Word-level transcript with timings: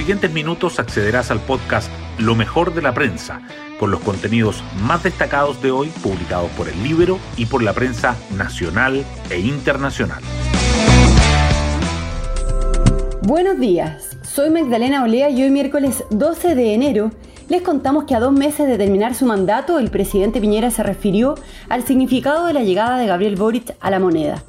siguientes 0.00 0.32
minutos 0.32 0.78
accederás 0.78 1.30
al 1.30 1.40
podcast 1.40 1.92
Lo 2.18 2.34
mejor 2.34 2.72
de 2.72 2.80
la 2.80 2.94
prensa, 2.94 3.42
con 3.78 3.90
los 3.90 4.00
contenidos 4.00 4.64
más 4.82 5.02
destacados 5.02 5.60
de 5.60 5.72
hoy 5.72 5.88
publicados 6.02 6.50
por 6.52 6.70
el 6.70 6.82
Libro 6.82 7.18
y 7.36 7.44
por 7.44 7.62
la 7.62 7.74
prensa 7.74 8.16
nacional 8.34 9.04
e 9.28 9.40
internacional. 9.40 10.22
Buenos 13.24 13.60
días, 13.60 14.16
soy 14.22 14.48
Magdalena 14.48 15.04
Olea 15.04 15.28
y 15.28 15.42
hoy 15.42 15.50
miércoles 15.50 16.02
12 16.08 16.54
de 16.54 16.72
enero 16.72 17.10
les 17.50 17.60
contamos 17.60 18.04
que 18.04 18.14
a 18.14 18.20
dos 18.20 18.32
meses 18.32 18.66
de 18.66 18.78
terminar 18.78 19.14
su 19.14 19.26
mandato, 19.26 19.78
el 19.78 19.90
presidente 19.90 20.40
Piñera 20.40 20.70
se 20.70 20.82
refirió 20.82 21.34
al 21.68 21.84
significado 21.84 22.46
de 22.46 22.54
la 22.54 22.62
llegada 22.62 22.96
de 22.96 23.06
Gabriel 23.06 23.36
Boric 23.36 23.76
a 23.80 23.90
la 23.90 24.00
moneda. 24.00 24.42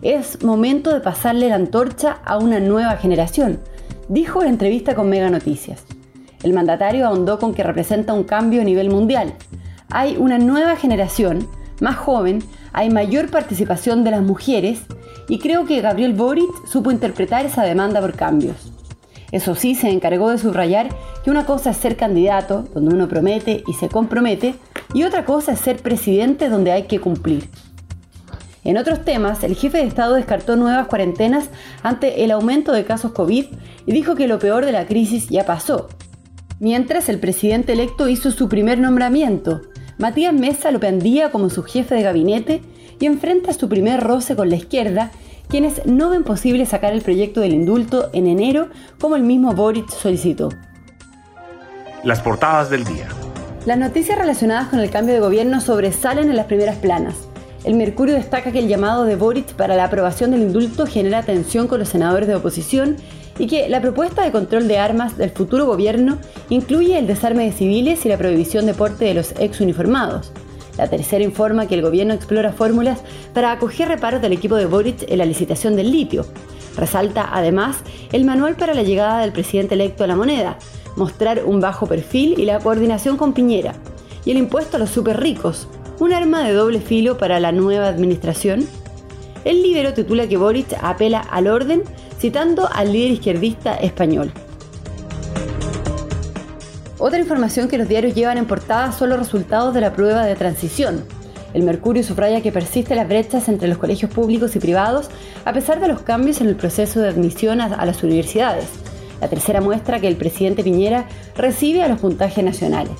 Es 0.00 0.42
momento 0.42 0.94
de 0.94 1.00
pasarle 1.00 1.50
la 1.50 1.56
antorcha 1.56 2.20
a 2.24 2.38
una 2.38 2.58
nueva 2.58 2.96
generación, 2.96 3.60
dijo 4.08 4.42
en 4.42 4.48
entrevista 4.48 4.94
con 4.94 5.08
Mega 5.08 5.30
Noticias. 5.30 5.84
El 6.42 6.52
mandatario 6.52 7.06
ahondó 7.06 7.38
con 7.38 7.54
que 7.54 7.62
representa 7.62 8.12
un 8.12 8.24
cambio 8.24 8.60
a 8.60 8.64
nivel 8.64 8.90
mundial. 8.90 9.34
Hay 9.90 10.16
una 10.16 10.38
nueva 10.38 10.76
generación, 10.76 11.48
más 11.80 11.96
joven, 11.96 12.42
hay 12.72 12.90
mayor 12.90 13.30
participación 13.30 14.04
de 14.04 14.10
las 14.10 14.22
mujeres 14.22 14.80
y 15.28 15.38
creo 15.38 15.64
que 15.64 15.80
Gabriel 15.80 16.12
Boric 16.12 16.66
supo 16.66 16.90
interpretar 16.90 17.46
esa 17.46 17.62
demanda 17.62 18.00
por 18.00 18.14
cambios. 18.14 18.72
Eso 19.32 19.54
sí, 19.54 19.74
se 19.74 19.90
encargó 19.90 20.30
de 20.30 20.38
subrayar 20.38 20.88
que 21.24 21.30
una 21.30 21.46
cosa 21.46 21.70
es 21.70 21.76
ser 21.78 21.96
candidato, 21.96 22.66
donde 22.74 22.94
uno 22.94 23.08
promete 23.08 23.64
y 23.66 23.72
se 23.72 23.88
compromete, 23.88 24.54
y 24.92 25.02
otra 25.02 25.24
cosa 25.24 25.52
es 25.52 25.60
ser 25.60 25.78
presidente, 25.78 26.48
donde 26.48 26.70
hay 26.70 26.84
que 26.84 27.00
cumplir. 27.00 27.48
En 28.64 28.78
otros 28.78 29.04
temas, 29.04 29.44
el 29.44 29.54
jefe 29.54 29.78
de 29.78 29.84
Estado 29.84 30.14
descartó 30.14 30.56
nuevas 30.56 30.88
cuarentenas 30.88 31.50
ante 31.82 32.24
el 32.24 32.30
aumento 32.30 32.72
de 32.72 32.84
casos 32.84 33.12
COVID 33.12 33.44
y 33.84 33.92
dijo 33.92 34.14
que 34.14 34.26
lo 34.26 34.38
peor 34.38 34.64
de 34.64 34.72
la 34.72 34.86
crisis 34.86 35.28
ya 35.28 35.44
pasó. 35.44 35.88
Mientras 36.60 37.10
el 37.10 37.20
presidente 37.20 37.74
electo 37.74 38.08
hizo 38.08 38.30
su 38.30 38.48
primer 38.48 38.78
nombramiento, 38.78 39.60
Matías 39.98 40.32
Mesa 40.32 40.70
lo 40.70 40.80
pendía 40.80 41.30
como 41.30 41.50
su 41.50 41.62
jefe 41.62 41.94
de 41.94 42.02
gabinete 42.02 42.62
y 42.98 43.06
enfrenta 43.06 43.52
su 43.52 43.68
primer 43.68 44.00
roce 44.00 44.34
con 44.34 44.48
la 44.48 44.56
izquierda, 44.56 45.10
quienes 45.48 45.84
no 45.84 46.08
ven 46.08 46.24
posible 46.24 46.64
sacar 46.64 46.94
el 46.94 47.02
proyecto 47.02 47.40
del 47.40 47.52
indulto 47.52 48.08
en 48.14 48.26
enero 48.26 48.70
como 48.98 49.16
el 49.16 49.24
mismo 49.24 49.52
Boric 49.52 49.90
solicitó. 49.90 50.48
Las 52.02 52.22
portadas 52.22 52.70
del 52.70 52.84
día. 52.84 53.08
Las 53.66 53.78
noticias 53.78 54.18
relacionadas 54.18 54.68
con 54.68 54.80
el 54.80 54.90
cambio 54.90 55.14
de 55.14 55.20
gobierno 55.20 55.60
sobresalen 55.60 56.30
en 56.30 56.36
las 56.36 56.46
primeras 56.46 56.76
planas. 56.76 57.28
El 57.64 57.76
Mercurio 57.76 58.14
destaca 58.14 58.52
que 58.52 58.58
el 58.58 58.68
llamado 58.68 59.04
de 59.04 59.16
Boric 59.16 59.54
para 59.54 59.74
la 59.74 59.84
aprobación 59.84 60.32
del 60.32 60.42
indulto 60.42 60.86
genera 60.86 61.22
tensión 61.22 61.66
con 61.66 61.78
los 61.78 61.88
senadores 61.88 62.28
de 62.28 62.34
oposición 62.34 62.96
y 63.38 63.46
que 63.46 63.70
la 63.70 63.80
propuesta 63.80 64.22
de 64.22 64.32
control 64.32 64.68
de 64.68 64.76
armas 64.76 65.16
del 65.16 65.30
futuro 65.30 65.64
gobierno 65.64 66.18
incluye 66.50 66.98
el 66.98 67.06
desarme 67.06 67.46
de 67.46 67.52
civiles 67.52 68.04
y 68.04 68.10
la 68.10 68.18
prohibición 68.18 68.66
de 68.66 68.74
porte 68.74 69.06
de 69.06 69.14
los 69.14 69.32
ex 69.40 69.62
uniformados. 69.62 70.30
La 70.76 70.90
tercera 70.90 71.24
informa 71.24 71.66
que 71.66 71.74
el 71.74 71.80
gobierno 71.80 72.12
explora 72.12 72.52
fórmulas 72.52 73.00
para 73.32 73.52
acoger 73.52 73.88
reparos 73.88 74.20
del 74.20 74.34
equipo 74.34 74.56
de 74.56 74.66
Boric 74.66 75.10
en 75.10 75.16
la 75.16 75.24
licitación 75.24 75.74
del 75.74 75.90
litio. 75.90 76.26
Resalta 76.76 77.30
además 77.32 77.78
el 78.12 78.26
manual 78.26 78.56
para 78.56 78.74
la 78.74 78.82
llegada 78.82 79.20
del 79.20 79.32
presidente 79.32 79.74
electo 79.74 80.04
a 80.04 80.06
la 80.06 80.16
moneda, 80.16 80.58
mostrar 80.96 81.42
un 81.46 81.60
bajo 81.60 81.86
perfil 81.86 82.34
y 82.38 82.44
la 82.44 82.58
coordinación 82.58 83.16
con 83.16 83.32
Piñera, 83.32 83.72
y 84.26 84.32
el 84.32 84.36
impuesto 84.36 84.76
a 84.76 84.80
los 84.80 84.90
super 84.90 85.18
ricos, 85.18 85.66
un 86.00 86.12
arma 86.12 86.42
de 86.44 86.52
doble 86.52 86.80
filo 86.80 87.18
para 87.18 87.40
la 87.40 87.52
nueva 87.52 87.88
administración? 87.88 88.66
El 89.44 89.62
libro 89.62 89.92
titula 89.92 90.26
que 90.26 90.36
Boric 90.36 90.76
apela 90.82 91.20
al 91.20 91.46
orden 91.46 91.82
citando 92.18 92.68
al 92.72 92.92
líder 92.92 93.12
izquierdista 93.12 93.74
español. 93.76 94.32
Otra 96.98 97.18
información 97.18 97.68
que 97.68 97.76
los 97.76 97.86
diarios 97.86 98.14
llevan 98.14 98.38
en 98.38 98.46
portada 98.46 98.90
son 98.92 99.10
los 99.10 99.18
resultados 99.18 99.74
de 99.74 99.82
la 99.82 99.92
prueba 99.92 100.24
de 100.24 100.36
transición. 100.36 101.04
El 101.52 101.62
Mercurio 101.62 102.02
subraya 102.02 102.40
que 102.40 102.50
persisten 102.50 102.96
las 102.96 103.06
brechas 103.06 103.48
entre 103.48 103.68
los 103.68 103.78
colegios 103.78 104.10
públicos 104.10 104.56
y 104.56 104.58
privados 104.58 105.10
a 105.44 105.52
pesar 105.52 105.80
de 105.80 105.88
los 105.88 106.00
cambios 106.00 106.40
en 106.40 106.48
el 106.48 106.56
proceso 106.56 107.00
de 107.00 107.08
admisión 107.08 107.60
a, 107.60 107.84
las 107.84 108.02
universidades. 108.02 108.66
La 109.20 109.28
tercera 109.28 109.60
muestra 109.60 110.00
que 110.00 110.08
el 110.08 110.16
presidente 110.16 110.64
Piñera 110.64 111.06
recibe 111.36 111.82
a 111.82 111.88
los 111.88 112.00
puntajes 112.00 112.42
nacionales. 112.42 112.94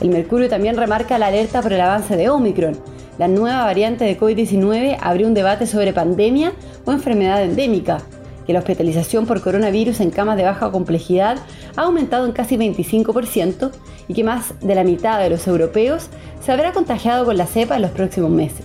El 0.00 0.08
Mercurio 0.08 0.48
también 0.48 0.76
remarca 0.76 1.18
la 1.18 1.26
alerta 1.26 1.60
por 1.60 1.72
el 1.72 1.80
avance 1.80 2.16
de 2.16 2.30
Omicron. 2.30 2.76
La 3.18 3.28
nueva 3.28 3.64
variante 3.64 4.04
de 4.04 4.18
COVID-19 4.18 4.96
abrió 5.00 5.26
un 5.26 5.34
debate 5.34 5.66
sobre 5.66 5.92
pandemia 5.92 6.52
o 6.86 6.92
enfermedad 6.92 7.44
endémica, 7.44 7.98
que 8.46 8.54
la 8.54 8.60
hospitalización 8.60 9.26
por 9.26 9.42
coronavirus 9.42 10.00
en 10.00 10.10
camas 10.10 10.38
de 10.38 10.44
baja 10.44 10.70
complejidad 10.70 11.36
ha 11.76 11.82
aumentado 11.82 12.24
en 12.24 12.32
casi 12.32 12.56
25% 12.56 13.72
y 14.08 14.14
que 14.14 14.24
más 14.24 14.54
de 14.60 14.74
la 14.74 14.84
mitad 14.84 15.20
de 15.20 15.28
los 15.28 15.46
europeos 15.46 16.08
se 16.40 16.50
habrá 16.50 16.72
contagiado 16.72 17.26
con 17.26 17.36
la 17.36 17.46
cepa 17.46 17.76
en 17.76 17.82
los 17.82 17.90
próximos 17.90 18.30
meses. 18.30 18.64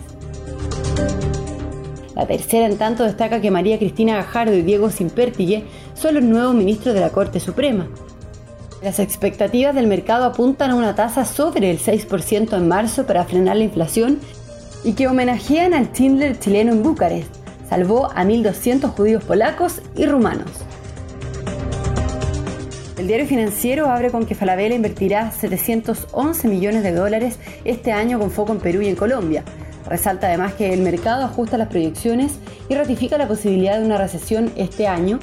La 2.16 2.26
tercera, 2.26 2.66
en 2.66 2.78
tanto, 2.78 3.04
destaca 3.04 3.42
que 3.42 3.52
María 3.52 3.78
Cristina 3.78 4.16
Gajardo 4.16 4.56
y 4.56 4.62
Diego 4.62 4.90
Simpertigue 4.90 5.66
son 5.96 6.16
los 6.16 6.24
nuevos 6.24 6.56
ministros 6.56 6.96
de 6.96 7.02
la 7.02 7.10
Corte 7.10 7.42
Suprema. 7.42 7.90
Las 8.86 9.00
expectativas 9.00 9.74
del 9.74 9.88
mercado 9.88 10.26
apuntan 10.26 10.70
a 10.70 10.76
una 10.76 10.94
tasa 10.94 11.26
sobre 11.26 11.72
el 11.72 11.80
6% 11.80 12.56
en 12.56 12.68
marzo 12.68 13.08
para 13.08 13.24
frenar 13.24 13.58
la 13.58 13.64
inflación 13.64 14.20
y 14.84 14.94
que 14.94 15.08
homenajean 15.08 15.74
al 15.74 15.88
Schindler 15.88 16.38
chileno 16.38 16.72
en 16.72 16.84
Bucarest. 16.84 17.28
Salvó 17.68 18.12
a 18.12 18.24
1.200 18.24 18.92
judíos 18.92 19.24
polacos 19.24 19.82
y 19.96 20.06
rumanos. 20.06 20.52
El 23.00 23.08
diario 23.08 23.26
financiero 23.26 23.90
abre 23.90 24.12
con 24.12 24.28
que 24.28 24.36
Falabella 24.36 24.76
invertirá 24.76 25.32
711 25.32 26.48
millones 26.48 26.84
de 26.84 26.92
dólares 26.92 27.40
este 27.64 27.92
año 27.92 28.20
con 28.20 28.30
foco 28.30 28.52
en 28.52 28.60
Perú 28.60 28.84
y 28.84 28.90
en 28.90 28.96
Colombia. 28.96 29.44
Resalta 29.90 30.28
además 30.28 30.54
que 30.54 30.72
el 30.72 30.82
mercado 30.82 31.26
ajusta 31.26 31.58
las 31.58 31.70
proyecciones 31.70 32.34
y 32.70 32.76
ratifica 32.76 33.18
la 33.18 33.28
posibilidad 33.28 33.80
de 33.80 33.86
una 33.86 33.98
recesión 33.98 34.52
este 34.56 34.86
año 34.86 35.18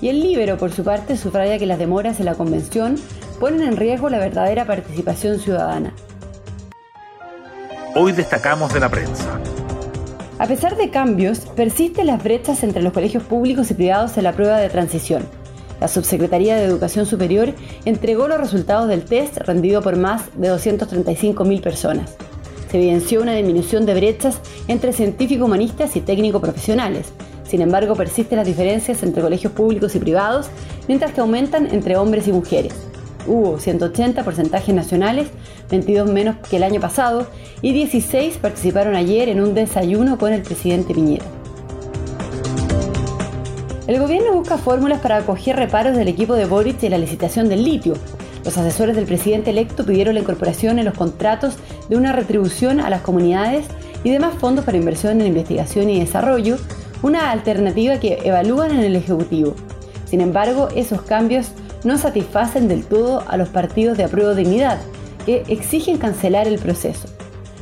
y 0.00 0.08
el 0.08 0.20
Libero, 0.20 0.56
por 0.56 0.72
su 0.72 0.82
parte, 0.82 1.16
subraya 1.16 1.58
que 1.58 1.66
las 1.66 1.78
demoras 1.78 2.20
en 2.20 2.26
la 2.26 2.34
convención 2.34 2.96
ponen 3.38 3.62
en 3.62 3.76
riesgo 3.76 4.08
la 4.08 4.18
verdadera 4.18 4.66
participación 4.66 5.38
ciudadana. 5.38 5.94
Hoy 7.94 8.12
destacamos 8.12 8.72
de 8.72 8.80
la 8.80 8.88
prensa. 8.88 9.40
A 10.38 10.46
pesar 10.46 10.76
de 10.76 10.90
cambios, 10.90 11.40
persisten 11.40 12.06
las 12.06 12.22
brechas 12.22 12.62
entre 12.62 12.82
los 12.82 12.92
colegios 12.92 13.22
públicos 13.22 13.70
y 13.70 13.74
privados 13.74 14.16
en 14.16 14.24
la 14.24 14.32
prueba 14.32 14.58
de 14.58 14.70
transición. 14.70 15.26
La 15.80 15.88
Subsecretaría 15.88 16.56
de 16.56 16.64
Educación 16.64 17.04
Superior 17.04 17.52
entregó 17.84 18.28
los 18.28 18.38
resultados 18.38 18.88
del 18.88 19.04
test 19.04 19.38
rendido 19.38 19.82
por 19.82 19.96
más 19.96 20.24
de 20.36 20.50
235.000 20.50 21.60
personas. 21.60 22.16
Se 22.70 22.76
evidenció 22.76 23.20
una 23.20 23.34
disminución 23.34 23.84
de 23.86 23.94
brechas 23.94 24.40
entre 24.68 24.92
científicos 24.92 25.46
humanistas 25.46 25.96
y 25.96 26.00
técnicos 26.00 26.40
profesionales, 26.40 27.12
sin 27.50 27.62
embargo, 27.62 27.96
persisten 27.96 28.38
las 28.38 28.46
diferencias 28.46 29.02
entre 29.02 29.22
colegios 29.22 29.52
públicos 29.52 29.96
y 29.96 29.98
privados, 29.98 30.48
mientras 30.86 31.12
que 31.12 31.20
aumentan 31.20 31.66
entre 31.74 31.96
hombres 31.96 32.28
y 32.28 32.32
mujeres. 32.32 32.72
Hubo 33.26 33.58
180 33.58 34.22
porcentajes 34.22 34.72
nacionales, 34.72 35.26
22 35.68 36.08
menos 36.12 36.36
que 36.48 36.58
el 36.58 36.62
año 36.62 36.80
pasado, 36.80 37.26
y 37.60 37.72
16 37.72 38.36
participaron 38.36 38.94
ayer 38.94 39.28
en 39.28 39.40
un 39.40 39.54
desayuno 39.54 40.16
con 40.16 40.32
el 40.32 40.42
presidente 40.42 40.94
Piñera. 40.94 41.24
El 43.88 43.98
gobierno 43.98 44.32
busca 44.32 44.56
fórmulas 44.56 45.00
para 45.00 45.16
acoger 45.16 45.56
reparos 45.56 45.96
del 45.96 46.06
equipo 46.06 46.34
de 46.34 46.44
Boric 46.44 46.80
en 46.84 46.92
la 46.92 46.98
licitación 46.98 47.48
del 47.48 47.64
litio. 47.64 47.94
Los 48.44 48.56
asesores 48.56 48.94
del 48.94 49.06
presidente 49.06 49.50
electo 49.50 49.84
pidieron 49.84 50.14
la 50.14 50.20
incorporación 50.20 50.78
en 50.78 50.84
los 50.84 50.94
contratos 50.94 51.56
de 51.88 51.96
una 51.96 52.12
retribución 52.12 52.78
a 52.78 52.90
las 52.90 53.00
comunidades 53.00 53.66
y 54.04 54.10
demás 54.10 54.34
fondos 54.38 54.64
para 54.64 54.78
inversión 54.78 55.20
en 55.20 55.26
investigación 55.26 55.90
y 55.90 55.98
desarrollo, 55.98 56.56
una 57.02 57.30
alternativa 57.30 57.98
que 57.98 58.18
evalúan 58.24 58.72
en 58.72 58.80
el 58.80 58.96
Ejecutivo. 58.96 59.54
Sin 60.04 60.20
embargo, 60.20 60.68
esos 60.74 61.02
cambios 61.02 61.52
no 61.84 61.96
satisfacen 61.98 62.68
del 62.68 62.84
todo 62.84 63.24
a 63.26 63.36
los 63.36 63.48
partidos 63.48 63.96
de 63.96 64.04
apruebo 64.04 64.34
dignidad, 64.34 64.78
que 65.24 65.44
exigen 65.48 65.98
cancelar 65.98 66.46
el 66.46 66.58
proceso. 66.58 67.08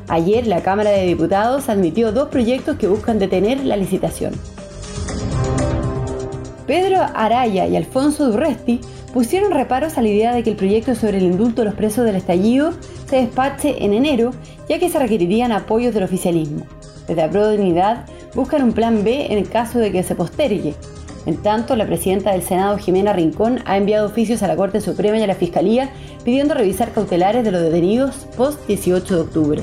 Ayer 0.09 0.47
la 0.47 0.63
Cámara 0.63 0.91
de 0.91 1.07
Diputados 1.07 1.69
admitió 1.69 2.13
dos 2.13 2.29
proyectos 2.29 2.77
que 2.77 2.89
buscan 2.89 3.19
detener 3.19 3.65
la 3.65 3.77
licitación. 3.77 4.33
Pedro 6.67 7.01
Araya 7.15 7.67
y 7.67 7.77
Alfonso 7.77 8.31
Durresti 8.31 8.81
pusieron 9.13 9.53
reparos 9.53 9.97
a 9.99 10.03
la 10.03 10.09
idea 10.09 10.35
de 10.35 10.43
que 10.43 10.51
el 10.51 10.57
proyecto 10.57 10.95
sobre 10.95 11.19
el 11.19 11.25
indulto 11.25 11.63
de 11.63 11.67
los 11.67 11.75
presos 11.75 12.05
del 12.05 12.17
estallido 12.17 12.73
se 13.07 13.17
despache 13.17 13.85
en 13.85 13.95
enero, 13.95 14.33
ya 14.69 14.79
que 14.79 14.91
se 14.91 14.99
requerirían 14.99 15.53
apoyos 15.53 15.95
del 15.95 16.05
oficialismo. 16.05 16.67
Desde 17.07 17.23
Apruebo 17.23 17.49
Dignidad 17.49 18.05
buscan 18.39 18.63
un 18.63 18.73
plan 18.73 19.03
B 19.03 19.33
en 19.33 19.45
caso 19.47 19.81
de 19.81 19.91
que 19.91 20.05
se 20.05 20.15
postergue. 20.15 20.77
En 21.27 21.39
tanto, 21.39 21.75
la 21.75 21.87
presidenta 21.87 22.31
del 22.31 22.43
Senado, 22.43 22.79
Jimena 22.79 23.13
Rincón, 23.13 23.59
ha 23.65 23.77
enviado 23.77 24.07
oficios 24.07 24.45
a 24.45 24.47
la 24.47 24.55
Corte 24.55 24.81
Suprema 24.81 25.19
y 25.19 25.23
a 25.25 25.27
la 25.27 25.35
Fiscalía 25.35 25.91
pidiendo 26.25 26.55
revisar 26.55 26.93
cautelares 26.93 27.45
de 27.45 27.51
los 27.51 27.61
detenidos 27.61 28.29
post 28.37 28.65
18 28.69 29.15
de 29.17 29.21
octubre. 29.21 29.63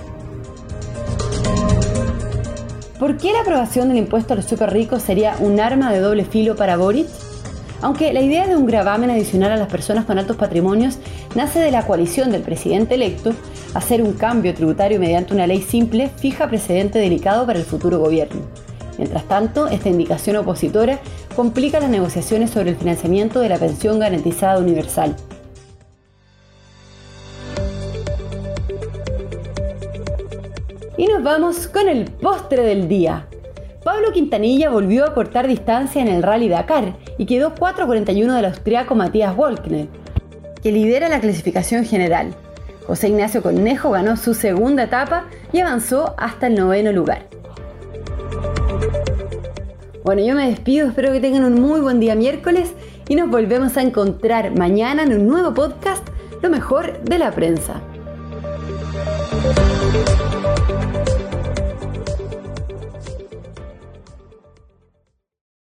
¿Por 3.00 3.16
qué 3.16 3.31
la 3.31 3.42
aprobación 3.42 3.88
del 3.88 3.98
impuesto 3.98 4.33
a 4.33 4.36
los 4.36 4.45
super 4.45 4.74
ricos 4.74 5.01
sería 5.01 5.38
un 5.39 5.62
arma 5.62 5.94
de 5.94 6.00
doble 6.00 6.25
filo 6.25 6.57
para 6.57 6.75
Boric? 6.75 7.07
Aunque 7.86 8.12
la 8.14 8.22
idea 8.22 8.48
de 8.48 8.56
un 8.56 8.66
gravamen 8.66 9.12
adicional 9.12 9.52
a 9.52 9.58
las 9.58 9.68
personas 9.68 10.06
con 10.06 10.18
altos 10.18 10.38
patrimonios 10.38 10.98
nace 11.36 11.60
de 11.60 11.70
la 11.70 11.86
coalición 11.86 12.32
del 12.32 12.42
presidente 12.42 12.96
electo, 12.96 13.32
hacer 13.76 14.02
un 14.02 14.14
cambio 14.14 14.56
tributario 14.56 15.00
mediante 15.00 15.36
una 15.36 15.46
ley 15.46 15.62
simple 15.62 16.10
fija 16.10 16.50
precedente 16.50 16.98
delicado 16.98 17.46
para 17.46 17.60
el 17.60 17.66
futuro 17.66 18.00
gobierno. 18.00 18.42
Mientras 18.98 19.26
tanto, 19.26 19.68
esta 19.68 19.90
indicación 19.90 20.36
opositora 20.38 21.00
complica 21.36 21.80
las 21.80 21.92
negociaciones 21.92 22.50
sobre 22.50 22.72
el 22.72 22.76
financiamiento 22.76 23.40
de 23.40 23.50
la 23.50 23.60
pensión 23.60 24.00
garantizada 24.00 24.58
universal. 24.58 25.16
Y 30.98 31.06
nos 31.06 31.22
vamos 31.22 31.68
con 31.68 31.88
el 31.88 32.06
postre 32.06 32.64
del 32.64 32.88
día. 32.88 33.28
Pablo 33.86 34.12
Quintanilla 34.12 34.72
volvió 34.72 35.06
a 35.06 35.14
cortar 35.14 35.48
distancia 35.48 36.02
en 36.02 36.08
el 36.08 36.24
Rally 36.24 36.50
Dakar 36.50 36.98
y 37.20 37.28
quedó 37.28 37.54
4.41 37.54 38.36
del 38.36 38.46
austriaco 38.46 38.96
Matías 38.96 39.36
Wolkner, 39.36 39.90
que 40.64 40.72
lidera 40.72 41.08
la 41.08 41.20
clasificación 41.20 41.86
general. 41.86 42.34
José 42.88 43.10
Ignacio 43.10 43.44
Cornejo 43.44 43.92
ganó 43.92 44.18
su 44.18 44.34
segunda 44.34 44.86
etapa 44.86 45.26
y 45.54 45.60
avanzó 45.60 46.16
hasta 46.18 46.48
el 46.48 46.56
noveno 46.56 46.92
lugar. 46.94 47.28
Bueno, 50.04 50.26
yo 50.26 50.34
me 50.34 50.50
despido, 50.50 50.88
espero 50.88 51.12
que 51.12 51.20
tengan 51.20 51.44
un 51.44 51.62
muy 51.62 51.80
buen 51.80 52.00
día 52.00 52.16
miércoles 52.16 52.74
y 53.08 53.14
nos 53.14 53.30
volvemos 53.30 53.78
a 53.78 53.84
encontrar 53.84 54.58
mañana 54.58 55.04
en 55.04 55.14
un 55.14 55.28
nuevo 55.28 55.54
podcast, 55.54 56.08
Lo 56.42 56.50
mejor 56.50 57.04
de 57.04 57.20
la 57.20 57.30
prensa. 57.30 57.84